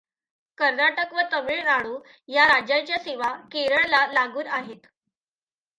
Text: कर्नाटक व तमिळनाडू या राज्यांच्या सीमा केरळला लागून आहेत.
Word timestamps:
कर्नाटक 0.57 1.13
व 1.13 1.21
तमिळनाडू 1.33 1.99
या 2.29 2.45
राज्यांच्या 2.47 2.97
सीमा 2.99 3.31
केरळला 3.51 4.05
लागून 4.13 4.47
आहेत. 4.49 4.87